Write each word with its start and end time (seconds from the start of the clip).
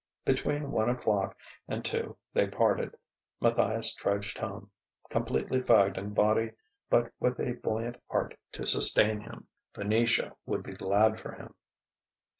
Between 0.25 0.71
one 0.71 0.89
o'clock 0.89 1.37
and 1.67 1.85
two 1.85 2.17
they 2.33 2.47
parted. 2.47 2.95
Matthias 3.39 3.93
trudged 3.93 4.35
home, 4.39 4.71
completely 5.11 5.61
fagged 5.61 5.95
in 5.95 6.11
body, 6.15 6.53
but 6.89 7.11
with 7.19 7.39
a 7.39 7.53
buoyant 7.61 8.01
heart 8.09 8.35
to 8.53 8.65
sustain 8.65 9.19
him. 9.21 9.47
Venetia 9.75 10.35
would 10.47 10.63
be 10.63 10.73
glad 10.73 11.19
for 11.19 11.33
him.... 11.33 11.53